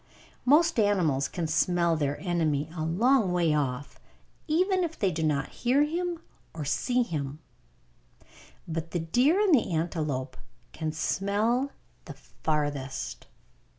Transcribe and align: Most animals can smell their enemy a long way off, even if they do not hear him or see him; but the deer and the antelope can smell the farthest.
Most 0.45 0.79
animals 0.79 1.27
can 1.27 1.45
smell 1.45 1.95
their 1.95 2.19
enemy 2.19 2.67
a 2.75 2.83
long 2.83 3.31
way 3.31 3.53
off, 3.53 3.99
even 4.47 4.83
if 4.83 4.97
they 4.97 5.11
do 5.11 5.21
not 5.21 5.49
hear 5.61 5.83
him 5.83 6.17
or 6.55 6.65
see 6.65 7.03
him; 7.03 7.37
but 8.67 8.89
the 8.89 8.99
deer 8.99 9.39
and 9.39 9.53
the 9.53 9.71
antelope 9.71 10.37
can 10.71 10.91
smell 10.91 11.69
the 12.05 12.15
farthest. 12.15 13.27